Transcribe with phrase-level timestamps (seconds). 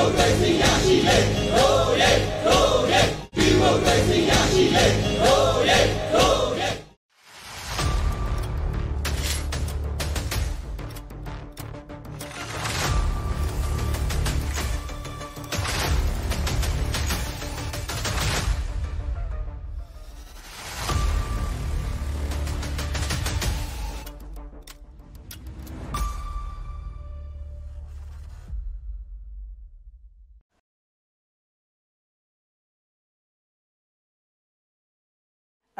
[0.00, 1.18] မိုကရေစီရရှိလေ
[1.54, 2.12] ဟိုးရဲ
[2.44, 3.00] ဟိုးရဲ
[3.36, 5.39] ဒီမို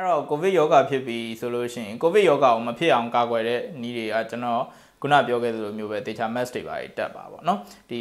[0.00, 4.64] အဲ့တော့ကိုဗစ်ယောဂဖြစ်ပြီဆိုလို့ရှိရင်ကိုဗစ်ယောဂကိုမဖြစ်အောင်ကာကွယ်တဲ့နည်းတွေကကျွန်တော်
[5.00, 7.58] ခုနပြောခဲ့သလိုမျိုးပဲတေချာ mask တွေပါတက်ပါပေါ့နော်
[7.90, 8.00] ဒီ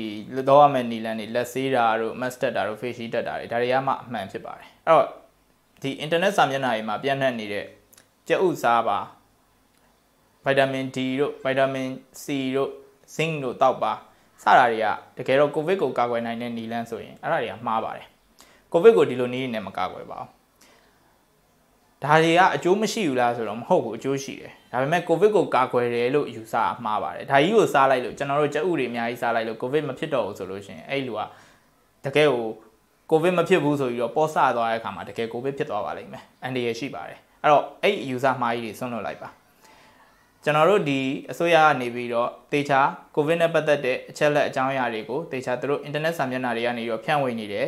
[0.49, 5.05] တော့ရမယ့်နီလန်တွေလက်ဆေးတာတို့ mask တက်တာတို့ face shield တက်တာတွေဒါတွေကမှအမှန်ဖြစ်ပါတယ်အဲ့တော့
[5.81, 7.66] ဒီ internet စာမျက်နှာတွေမှာပြန့်နှံ့နေတဲ့
[8.27, 8.97] ကြက်ဥစားပါ
[10.45, 11.89] ဗီတာမင် D တို့ဗီတာမင်
[12.23, 12.25] C
[12.55, 12.72] တို့
[13.16, 13.94] zinc တို့တောက်ပါ
[14.44, 18.08] စတာတွေကတကယ်တော့ကိုဗစ်ကိုကာကွယ်နိုင်တဲ့နီလန်ဆိုရင်အဲ့ဒါတွေကမှားပါတယ်
[18.72, 20.38] ကိုဗစ်ကိုဒီလိုနည်းနဲ့မကာကွယ်ပါဘူး
[22.03, 31.22] ဒါတွေကအကျိုးမရှိဘူးလားဆိုတော့မဟုတ်ဘူးအကျိုးရှိတယ်ဒါပေမဲ့ကိုဗစ်ကိုကာကွယ်တယ်လို့ယူဆမှားပါတယ်ဒါကြီးကိုစားလိုက်လို့ကျွန်တော်တို့ကြက်ဥတွေအများကြီးစားလိုက်လို့ကိုဗစ်မဖြစ်တော့ဘူးဆိုလို့ရှိရင်အဲ့လူက
[32.06, 32.45] တကယ်ကို
[33.09, 39.30] ကိုဗစ်မဖြစ်ဘူးဆိုပြီးတော့ပေါ်ဆသွားတဲ့အခါမှာတကယ်ကိုဗစ်ဖြစ်သွားပါလိမ့်မယ်အန်ဒီရရှိပါတယ်အဲ့တော့အဲ့ယူဆမှားကြီးတွေဆွန့်လွတ်လိုက်ပါ
[40.44, 41.00] ကျွန်တော်တို့ဒီ
[41.31, 42.80] အစိုးရကနေပြီးတော့တေချာ
[43.16, 47.67] ကိုဗစ်နဲ့ပတ်သက်တဲ့အချက်လက်အကြောင်းအရာတွေကိုတေချာတို့ internet စာမျက်နှာတွေကနေတော့ဖြန့်ဝေနေတယ်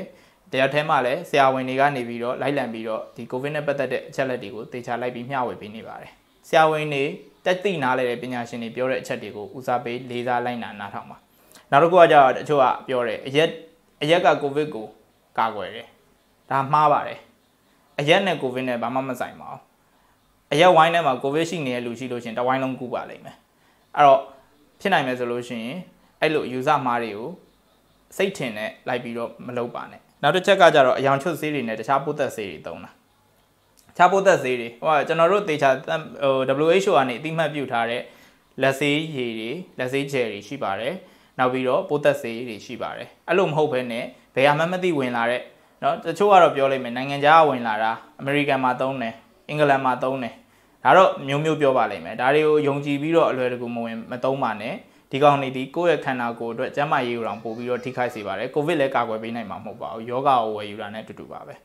[0.51, 6.11] တရားထဲမှာလည်းဆရာဝန်တွေကနေပြီးတော့လိုက်လံပြီးတော့ဒီကိုဗစ်နဲ့ပတ်သက်တဲ့အချက်လက်တွေကိုတေချာလိုက်ပြီးမျှဝေပေးနေပါတယ်
[6.47, 7.03] ဆရာဝန်တွေ
[7.45, 11.17] တက်သိနားလဲတဲ့ပညာရှင်တွေပြောတဲ့အချက်တွေကိုဦးစားပေးလေးစားလိုက်နာနားထောင်ပါ
[11.71, 13.49] နောက်တစ်ခုကကြတော့တချို့ကပြောတယ်အရက်
[14.01, 14.87] အရက်ကကိုဗစ်ကို
[15.37, 15.87] ကာကွယ်တယ်
[16.49, 17.19] ဒါမှားပါတယ်
[17.99, 19.61] အရက်နဲ့ကိုဗစ်နဲ့ဘာမှမဆိုင်ပါဘူး
[20.51, 23.37] အရက်ဝိုင်းထဲမှာကိုဗစ်ရှိနေတဲ့လူရှိလို့ရှင်တဝိုင်းလုံးကူပါလိမ့်မယ်
[23.95, 24.21] အဲ့တော့
[24.79, 25.77] ဖြစ်နိုင်မယ်ဆိုလို့ရှိရင်
[26.21, 27.29] အဲ့လိုယူဆမှားတွေကို
[28.17, 32.92] စိတ်ထင်နဲ့လိုက်ပြီးတော့မလုပ်ပါနဲ့ နောက်တစ်ချက်ကကြတော့အယောင်ချွတ်ဆေးတွေနဲ့တခြားပိုးသက်ဆေးတွေသုံးတာတ
[33.96, 35.70] ခြားပိုးသက်ဆေးတွေဟိုကျွန်တော်တို့တေချာ
[36.22, 36.32] ဟို
[36.66, 38.02] WHO ကနေအတိမတ်ပြုထားတဲ့
[38.62, 40.94] လက်ဆေးရည်တွေလက်ဆေးဂျယ်တွေရှိပါတယ်
[41.38, 44.04] နောက်ပြီးတော့ပိုးသက်ဆေးတွေရှိပါတယ်အဲ့လိုမဟုတ်ဘဲနဲ့
[44.34, 45.42] ဘယ်ဟာမှမသိဝင်လာတဲ့
[45.80, 49.14] เนาะတချို့ကတော့ပြောလိုက်မယ်နိုင်ငံခြားကဝင်လာတာအမေရိကန်မှာသုံးတယ်
[49.48, 50.34] အင်္ဂလန်မှာသုံးတယ်
[50.84, 54.74] ဒါတော့မျိုးမျိုးပြောပါလိမ့်မယ်ဒါတွေကိုယုံကြည်ပြီးတော့အလွယ်တကူမဝင်မသုံးပါနဲ့
[55.11, 61.55] ဒီကောင်နေဒီကိုယ့်ရဲ့ခန္ဓာကိုယ်အတွက်ကျန်းမာရေးကိုတောင်ပို့ပြီးတော့ထိခိုက်စေပါတယ်ကိုဗစ်လည်းကာကွယ်ပေးနိုင်မှာမဟုတ်ပါဘူးယောဂကိုဝယ်ယူတာနဲ့အတူတူပါပဲ